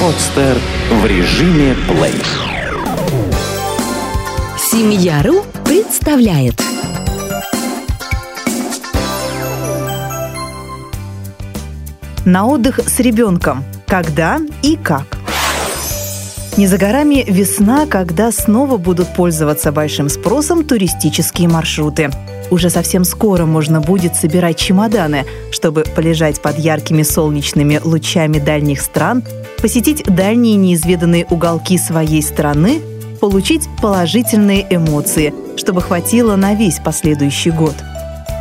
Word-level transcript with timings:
Подстер 0.00 0.58
в 0.90 1.06
режиме 1.06 1.74
плей. 1.88 2.22
Семья.ру 4.58 5.42
представляет 5.64 6.62
На 12.26 12.46
отдых 12.46 12.78
с 12.80 13.00
ребенком. 13.00 13.64
Когда 13.86 14.38
и 14.62 14.76
как? 14.76 15.16
Не 16.58 16.66
за 16.66 16.76
горами 16.76 17.24
весна, 17.26 17.86
когда 17.86 18.30
снова 18.32 18.76
будут 18.76 19.14
пользоваться 19.14 19.72
большим 19.72 20.10
спросом 20.10 20.66
туристические 20.66 21.48
маршруты. 21.48 22.10
Уже 22.50 22.70
совсем 22.70 23.04
скоро 23.04 23.44
можно 23.44 23.80
будет 23.80 24.14
собирать 24.14 24.56
чемоданы, 24.56 25.24
чтобы 25.50 25.84
полежать 25.94 26.40
под 26.40 26.58
яркими 26.58 27.02
солнечными 27.02 27.80
лучами 27.82 28.38
дальних 28.38 28.80
стран, 28.80 29.24
посетить 29.60 30.04
дальние 30.04 30.56
неизведанные 30.56 31.26
уголки 31.28 31.76
своей 31.76 32.22
страны, 32.22 32.80
получить 33.20 33.68
положительные 33.82 34.66
эмоции, 34.70 35.34
чтобы 35.56 35.82
хватило 35.82 36.36
на 36.36 36.54
весь 36.54 36.78
последующий 36.78 37.50
год. 37.50 37.74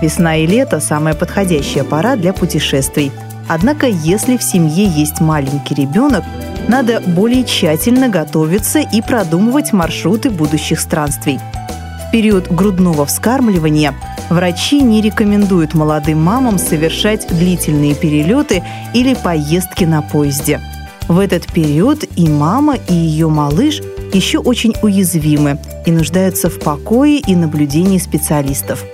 Весна 0.01 0.35
и 0.35 0.45
лето– 0.45 0.79
самая 0.81 1.15
подходящая 1.15 1.83
пора 1.83 2.15
для 2.15 2.33
путешествий. 2.33 3.11
Однако, 3.47 3.87
если 3.87 4.37
в 4.37 4.43
семье 4.43 4.85
есть 4.85 5.19
маленький 5.21 5.73
ребенок, 5.75 6.23
надо 6.67 6.99
более 6.99 7.43
тщательно 7.43 8.09
готовиться 8.09 8.79
и 8.79 9.01
продумывать 9.01 9.71
маршруты 9.71 10.29
будущих 10.29 10.79
странствий. 10.79 11.39
Период 12.15 12.49
грудного 12.49 13.05
вскармливания 13.05 13.93
врачи 14.29 14.81
не 14.81 15.01
рекомендуют 15.01 15.73
молодым 15.73 16.23
мамам 16.23 16.57
совершать 16.57 17.27
длительные 17.27 17.93
перелеты 17.93 18.63
или 18.93 19.15
поездки 19.15 19.83
на 19.83 20.01
поезде. 20.01 20.61
В 21.09 21.19
этот 21.19 21.45
период 21.47 22.05
и 22.15 22.29
мама, 22.29 22.77
и 22.87 22.93
ее 22.93 23.27
малыш 23.27 23.81
еще 24.13 24.37
очень 24.37 24.73
уязвимы 24.81 25.59
и 25.85 25.91
нуждаются 25.91 26.49
в 26.49 26.57
покое 26.57 27.19
и 27.19 27.35
наблюдении 27.35 27.97
специалистов. 27.97 28.85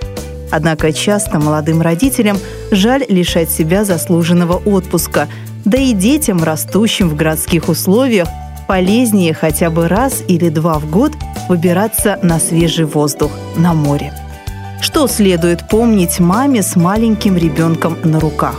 Однако 0.50 0.92
часто 0.92 1.38
молодым 1.38 1.80
родителям 1.80 2.38
жаль 2.72 3.04
лишать 3.08 3.52
себя 3.52 3.84
заслуженного 3.84 4.56
отпуска– 4.56 5.28
да 5.64 5.78
и 5.78 5.92
детям, 5.92 6.42
растущим 6.42 7.08
в 7.08 7.16
городских 7.16 7.68
условиях, 7.68 8.28
полезнее 8.72 9.34
хотя 9.34 9.68
бы 9.68 9.86
раз 9.86 10.22
или 10.28 10.48
два 10.48 10.78
в 10.78 10.88
год 10.88 11.12
выбираться 11.46 12.18
на 12.22 12.38
свежий 12.38 12.86
воздух, 12.86 13.30
на 13.54 13.74
море. 13.74 14.14
Что 14.80 15.08
следует 15.08 15.68
помнить 15.68 16.18
маме 16.20 16.62
с 16.62 16.74
маленьким 16.74 17.36
ребенком 17.36 17.98
на 18.02 18.18
руках? 18.18 18.56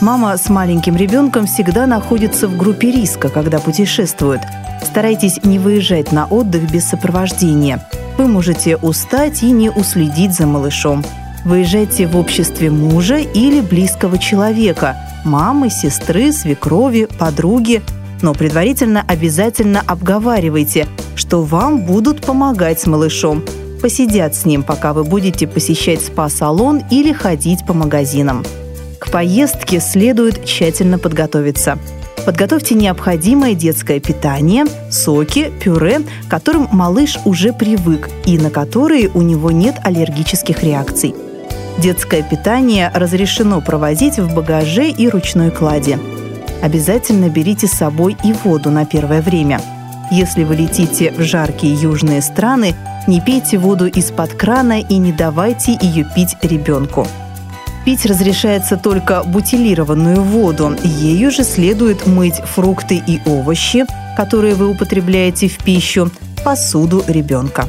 Мама 0.00 0.36
с 0.36 0.48
маленьким 0.48 0.96
ребенком 0.96 1.46
всегда 1.46 1.86
находится 1.86 2.48
в 2.48 2.56
группе 2.56 2.90
риска, 2.90 3.28
когда 3.28 3.60
путешествует. 3.60 4.40
Старайтесь 4.82 5.44
не 5.44 5.60
выезжать 5.60 6.10
на 6.10 6.26
отдых 6.26 6.72
без 6.72 6.86
сопровождения. 6.86 7.86
Вы 8.18 8.26
можете 8.26 8.76
устать 8.78 9.44
и 9.44 9.52
не 9.52 9.70
уследить 9.70 10.34
за 10.34 10.48
малышом. 10.48 11.04
Выезжайте 11.44 12.08
в 12.08 12.16
обществе 12.16 12.68
мужа 12.68 13.18
или 13.18 13.60
близкого 13.60 14.18
человека– 14.18 14.96
мамы, 15.24 15.70
сестры, 15.70 16.32
свекрови, 16.32 17.06
подруги. 17.16 17.82
Но 18.22 18.34
предварительно 18.34 19.04
обязательно 19.06 19.82
обговаривайте, 19.86 20.86
что 21.14 21.42
вам 21.42 21.84
будут 21.84 22.24
помогать 22.24 22.80
с 22.80 22.86
малышом. 22.86 23.42
Посидят 23.80 24.34
с 24.34 24.44
ним, 24.44 24.62
пока 24.62 24.92
вы 24.92 25.04
будете 25.04 25.46
посещать 25.46 26.02
спа-салон 26.02 26.82
или 26.90 27.12
ходить 27.12 27.66
по 27.66 27.72
магазинам. 27.72 28.44
К 28.98 29.10
поездке 29.10 29.80
следует 29.80 30.44
тщательно 30.44 30.98
подготовиться. 30.98 31.78
Подготовьте 32.26 32.74
необходимое 32.74 33.54
детское 33.54 33.98
питание, 33.98 34.66
соки, 34.90 35.50
пюре, 35.62 36.00
которым 36.28 36.68
малыш 36.70 37.18
уже 37.24 37.54
привык 37.54 38.10
и 38.26 38.36
на 38.36 38.50
которые 38.50 39.08
у 39.08 39.22
него 39.22 39.50
нет 39.50 39.76
аллергических 39.82 40.62
реакций– 40.62 41.14
Детское 41.78 42.22
питание 42.22 42.90
разрешено 42.94 43.62
провозить 43.62 44.18
в 44.18 44.34
багаже 44.34 44.90
и 44.90 45.08
ручной 45.08 45.50
кладе. 45.50 45.98
Обязательно 46.62 47.28
берите 47.28 47.66
с 47.66 47.72
собой 47.72 48.16
и 48.22 48.32
воду 48.32 48.70
на 48.70 48.84
первое 48.84 49.22
время. 49.22 49.60
Если 50.10 50.44
вы 50.44 50.56
летите 50.56 51.12
в 51.12 51.22
жаркие 51.22 51.74
южные 51.74 52.20
страны, 52.20 52.74
не 53.06 53.20
пейте 53.20 53.58
воду 53.58 53.86
из-под 53.86 54.34
крана 54.34 54.80
и 54.80 54.96
не 54.98 55.12
давайте 55.12 55.78
ее 55.80 56.04
пить 56.14 56.36
ребенку. 56.42 57.06
Пить 57.84 58.04
разрешается 58.04 58.76
только 58.76 59.22
бутилированную 59.24 60.22
воду. 60.22 60.76
Ею 60.82 61.30
же 61.30 61.44
следует 61.44 62.06
мыть 62.06 62.36
фрукты 62.36 63.02
и 63.06 63.20
овощи, 63.24 63.86
которые 64.16 64.54
вы 64.54 64.68
употребляете 64.68 65.48
в 65.48 65.56
пищу, 65.58 66.10
посуду 66.44 67.02
ребенка. 67.06 67.66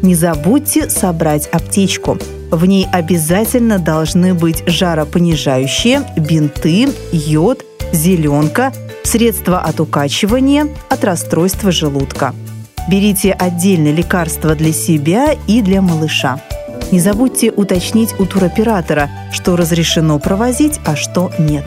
Не 0.00 0.14
забудьте 0.14 0.88
собрать 0.88 1.46
аптечку– 1.48 2.18
в 2.50 2.64
ней 2.64 2.86
обязательно 2.90 3.78
должны 3.78 4.32
быть 4.32 4.62
жаропонижающие, 4.66 6.02
бинты, 6.16 6.88
йод, 7.12 7.64
зеленка, 7.92 8.72
средства 9.04 9.60
от 9.60 9.80
укачивания, 9.80 10.68
от 10.88 11.04
расстройства 11.04 11.72
желудка. 11.72 12.34
Берите 12.88 13.32
отдельно 13.32 13.92
лекарства 13.92 14.54
для 14.54 14.72
себя 14.72 15.34
и 15.46 15.60
для 15.62 15.82
малыша. 15.82 16.40
Не 16.90 17.00
забудьте 17.00 17.50
уточнить 17.50 18.18
у 18.18 18.24
туроператора, 18.24 19.10
что 19.30 19.56
разрешено 19.56 20.18
провозить, 20.18 20.80
а 20.86 20.96
что 20.96 21.30
нет. 21.38 21.64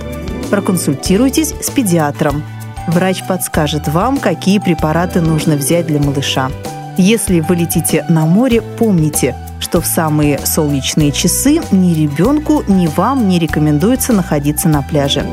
Проконсультируйтесь 0.49 1.53
с 1.61 1.69
педиатром. 1.69 2.43
Врач 2.88 3.23
подскажет 3.27 3.88
вам, 3.88 4.17
какие 4.17 4.59
препараты 4.59 5.21
нужно 5.21 5.55
взять 5.55 5.85
для 5.85 5.99
малыша. 5.99 6.49
Если 6.97 7.39
вы 7.39 7.55
летите 7.55 8.05
на 8.09 8.25
море, 8.25 8.61
помните– 8.61 9.35
что 9.61 9.79
в 9.79 9.85
самые 9.85 10.39
солнечные 10.45 11.13
часы 11.13 11.61
ни 11.71 11.93
ребенку, 11.93 12.63
ни 12.67 12.88
вам 12.88 13.29
не 13.29 13.39
рекомендуется 13.39 14.11
находиться 14.11 14.67
на 14.67 14.81
пляже. 14.81 15.25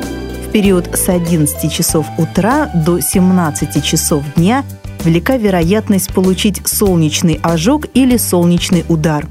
Период 0.52 0.88
с 0.94 1.10
11 1.10 1.70
часов 1.70 2.06
утра 2.16 2.70
до 2.74 3.00
17 3.00 3.84
часов 3.84 4.24
дня 4.34 4.64
велика 5.04 5.36
вероятность 5.36 6.12
получить 6.14 6.66
солнечный 6.66 7.38
ожог 7.42 7.84
или 7.92 8.16
солнечный 8.16 8.84
удар. 8.88 9.26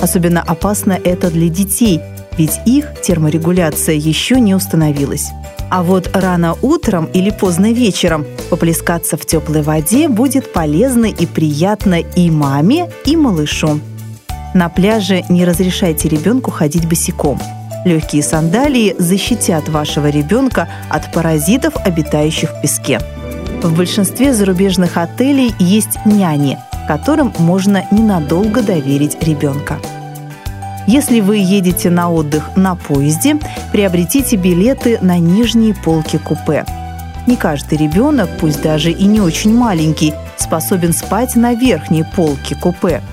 Особенно 0.00 0.42
опасно 0.42 0.98
это 1.04 1.30
для 1.30 1.48
детей, 1.48 2.00
ведь 2.36 2.58
их 2.66 3.00
терморегуляция 3.00 3.94
еще 3.94 4.40
не 4.40 4.56
установилась. 4.56 5.28
А 5.70 5.84
вот 5.84 6.10
рано 6.14 6.56
утром 6.62 7.04
или 7.04 7.30
поздно 7.30 7.72
вечером 7.72 8.26
поплескаться 8.50 9.16
в 9.16 9.24
теплой 9.24 9.62
воде 9.62 10.08
будет 10.08 10.52
полезно 10.52 11.06
и 11.06 11.26
приятно 11.26 12.00
и 12.00 12.28
маме, 12.28 12.90
и 13.04 13.14
малышу. 13.14 13.78
На 14.52 14.68
пляже 14.68 15.22
не 15.28 15.44
разрешайте 15.44 16.08
ребенку 16.08 16.50
ходить 16.50 16.88
босиком. 16.88 17.38
Легкие 17.84 18.22
сандалии 18.22 18.94
защитят 18.98 19.68
вашего 19.68 20.10
ребенка 20.10 20.68
от 20.90 21.10
паразитов, 21.12 21.74
обитающих 21.76 22.50
в 22.50 22.60
песке. 22.60 23.00
В 23.62 23.74
большинстве 23.74 24.34
зарубежных 24.34 24.96
отелей 24.96 25.54
есть 25.58 26.04
няни, 26.04 26.58
которым 26.86 27.32
можно 27.38 27.84
ненадолго 27.90 28.62
доверить 28.62 29.22
ребенка. 29.22 29.78
Если 30.86 31.20
вы 31.20 31.38
едете 31.38 31.88
на 31.88 32.10
отдых 32.10 32.50
на 32.56 32.74
поезде, 32.74 33.38
приобретите 33.72 34.36
билеты 34.36 34.98
на 35.00 35.18
нижние 35.18 35.74
полки 35.74 36.18
купе. 36.18 36.64
Не 37.26 37.36
каждый 37.36 37.78
ребенок, 37.78 38.28
пусть 38.40 38.60
даже 38.62 38.90
и 38.90 39.04
не 39.04 39.20
очень 39.20 39.54
маленький, 39.54 40.14
способен 40.36 40.92
спать 40.92 41.36
на 41.36 41.54
верхней 41.54 42.04
полке 42.04 42.54
купе– 42.56 43.02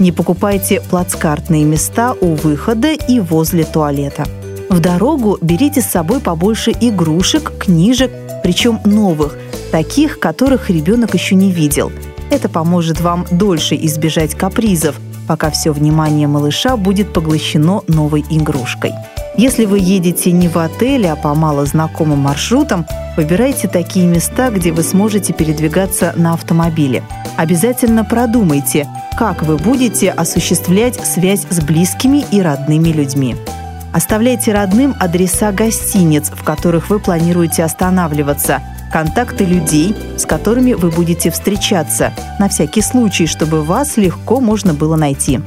не 0.00 0.12
покупайте 0.12 0.80
плацкартные 0.80 1.64
места 1.64 2.14
у 2.20 2.34
выхода 2.34 2.92
и 2.92 3.20
возле 3.20 3.64
туалета. 3.64 4.24
В 4.68 4.80
дорогу 4.80 5.38
берите 5.40 5.80
с 5.80 5.86
собой 5.86 6.20
побольше 6.20 6.72
игрушек, 6.72 7.52
книжек, 7.58 8.10
причем 8.42 8.80
новых, 8.84 9.36
таких, 9.72 10.18
которых 10.18 10.70
ребенок 10.70 11.14
еще 11.14 11.34
не 11.34 11.50
видел. 11.50 11.90
Это 12.30 12.48
поможет 12.48 13.00
вам 13.00 13.26
дольше 13.30 13.74
избежать 13.76 14.34
капризов, 14.34 15.00
пока 15.26 15.50
все 15.50 15.72
внимание 15.72 16.28
малыша 16.28 16.76
будет 16.76 17.12
поглощено 17.12 17.82
новой 17.86 18.24
игрушкой. 18.30 18.92
Если 19.36 19.66
вы 19.66 19.78
едете 19.78 20.32
не 20.32 20.48
в 20.48 20.58
отеле, 20.58 21.12
а 21.12 21.16
по 21.16 21.34
малознакомым 21.34 22.18
маршрутам, 22.18 22.86
выбирайте 23.16 23.68
такие 23.68 24.06
места, 24.06 24.50
где 24.50 24.72
вы 24.72 24.82
сможете 24.82 25.32
передвигаться 25.32 26.12
на 26.16 26.34
автомобиле. 26.34 27.04
Обязательно 27.38 28.04
продумайте, 28.04 28.86
как 29.16 29.42
вы 29.42 29.56
будете 29.56 30.10
осуществлять 30.10 30.96
связь 31.06 31.46
с 31.48 31.60
близкими 31.62 32.22
и 32.30 32.42
родными 32.42 32.90
людьми. 32.90 33.36
Оставляйте 33.94 34.52
родным 34.52 34.94
адреса 35.00 35.52
гостиниц, 35.52 36.30
в 36.30 36.44
которых 36.44 36.90
вы 36.90 36.98
планируете 36.98 37.64
останавливаться, 37.64 38.60
контакты 38.92 39.46
людей, 39.46 39.96
с 40.18 40.26
которыми 40.26 40.74
вы 40.74 40.90
будете 40.90 41.30
встречаться, 41.30 42.12
на 42.38 42.50
всякий 42.50 42.82
случай, 42.82 43.26
чтобы 43.26 43.62
вас 43.62 43.96
легко 43.96 44.40
можно 44.40 44.74
было 44.74 44.96
найти. 44.96 45.40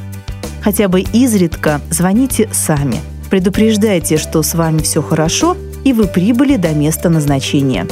Хотя 0.64 0.88
бы 0.88 1.02
изредка 1.02 1.80
звоните 1.92 2.50
сами– 2.52 3.00
Предупреждайте, 3.32 4.18
что 4.18 4.44
с 4.44 4.54
вами 4.56 4.80
все 4.80 5.02
хорошо, 5.02 5.56
и 5.86 5.94
вы 5.94 6.08
прибыли 6.08 6.58
до 6.58 6.74
места 6.74 7.08
назначения. 7.08 7.88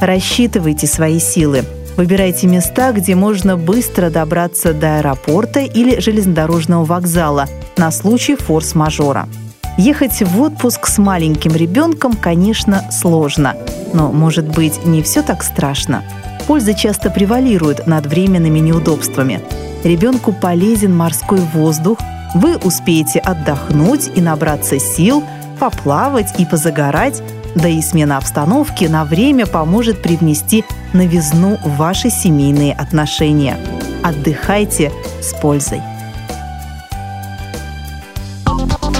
Рассчитывайте 0.00 0.86
свои 0.86 1.20
силы. 1.20 1.64
Выбирайте 1.98 2.46
места, 2.46 2.92
где 2.92 3.16
можно 3.16 3.56
быстро 3.56 4.08
добраться 4.08 4.72
до 4.72 4.98
аэропорта 4.98 5.58
или 5.58 5.98
железнодорожного 5.98 6.84
вокзала 6.84 7.46
на 7.76 7.90
случай 7.90 8.36
форс-мажора. 8.36 9.28
Ехать 9.76 10.22
в 10.22 10.40
отпуск 10.40 10.86
с 10.86 10.98
маленьким 10.98 11.56
ребенком, 11.56 12.12
конечно, 12.12 12.84
сложно, 12.92 13.56
но, 13.92 14.12
может 14.12 14.46
быть, 14.46 14.86
не 14.86 15.02
все 15.02 15.22
так 15.22 15.42
страшно. 15.42 16.04
Польза 16.46 16.72
часто 16.72 17.10
превалирует 17.10 17.88
над 17.88 18.06
временными 18.06 18.60
неудобствами. 18.60 19.40
Ребенку 19.82 20.32
полезен 20.32 20.96
морской 20.96 21.40
воздух, 21.52 21.98
вы 22.32 22.58
успеете 22.58 23.18
отдохнуть 23.18 24.08
и 24.14 24.20
набраться 24.20 24.78
сил, 24.78 25.24
поплавать 25.58 26.38
и 26.38 26.46
позагорать, 26.46 27.24
да 27.54 27.68
и 27.68 27.80
смена 27.82 28.16
обстановки 28.16 28.84
на 28.84 29.04
время 29.04 29.46
поможет 29.46 30.02
привнести 30.02 30.64
новизну 30.92 31.58
в 31.64 31.76
ваши 31.76 32.10
семейные 32.10 32.74
отношения. 32.74 33.56
Отдыхайте 34.02 34.92
с 35.20 35.34
пользой. 35.40 35.80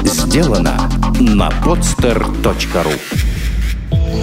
Сделано 0.04 0.78
на 1.20 1.48
podster.ru 1.64 2.98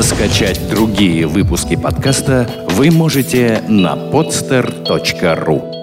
Скачать 0.01 0.69
другие 0.69 1.25
выпуски 1.25 1.75
подкаста 1.75 2.50
вы 2.69 2.92
можете 2.92 3.63
на 3.68 3.95
podster.ru 3.95 5.75